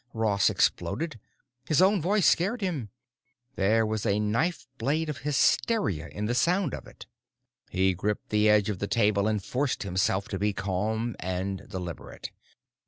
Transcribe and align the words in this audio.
Ross 0.15 0.49
exploded. 0.49 1.19
His 1.67 1.79
own 1.79 2.01
voice 2.01 2.25
scared 2.25 2.61
him; 2.61 2.89
there 3.55 3.85
was 3.85 4.03
a 4.03 4.19
knife 4.19 4.65
blade 4.79 5.09
of 5.09 5.19
hysteria 5.19 6.07
in 6.07 6.25
the 6.25 6.33
sound 6.33 6.73
of 6.73 6.87
it. 6.87 7.05
He 7.69 7.93
gripped 7.93 8.29
the 8.29 8.49
edge 8.49 8.67
of 8.67 8.79
the 8.79 8.87
table 8.87 9.27
and 9.27 9.43
forced 9.45 9.83
himself 9.83 10.27
to 10.29 10.39
be 10.39 10.53
calm 10.53 11.15
and 11.19 11.69
deliberate. 11.69 12.31